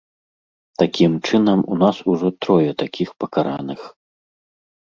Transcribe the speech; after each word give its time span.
Такім 0.81 1.11
чынам, 1.27 1.59
у 1.75 1.77
нас 1.83 1.95
ужо 2.13 2.27
трое 2.47 2.71
такіх 2.83 3.09
пакараных. 3.25 3.81